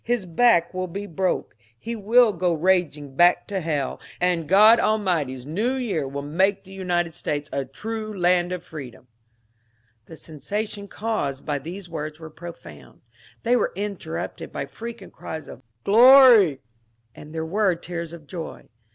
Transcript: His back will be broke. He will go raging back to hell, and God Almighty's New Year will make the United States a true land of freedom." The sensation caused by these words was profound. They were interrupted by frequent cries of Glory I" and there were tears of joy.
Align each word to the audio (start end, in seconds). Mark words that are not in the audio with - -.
His 0.03 0.25
back 0.25 0.73
will 0.73 0.87
be 0.87 1.05
broke. 1.05 1.55
He 1.77 1.95
will 1.95 2.33
go 2.33 2.53
raging 2.55 3.15
back 3.15 3.45
to 3.49 3.59
hell, 3.61 3.99
and 4.19 4.49
God 4.49 4.79
Almighty's 4.79 5.45
New 5.45 5.75
Year 5.75 6.07
will 6.07 6.23
make 6.23 6.63
the 6.63 6.71
United 6.71 7.13
States 7.13 7.47
a 7.53 7.65
true 7.65 8.11
land 8.11 8.51
of 8.51 8.63
freedom." 8.63 9.05
The 10.07 10.17
sensation 10.17 10.87
caused 10.87 11.45
by 11.45 11.59
these 11.59 11.87
words 11.87 12.19
was 12.19 12.31
profound. 12.35 13.01
They 13.43 13.55
were 13.55 13.73
interrupted 13.75 14.51
by 14.51 14.65
frequent 14.65 15.13
cries 15.13 15.47
of 15.47 15.61
Glory 15.83 16.53
I" 16.53 16.59
and 17.21 17.31
there 17.31 17.45
were 17.45 17.75
tears 17.75 18.11
of 18.11 18.25
joy. 18.25 18.69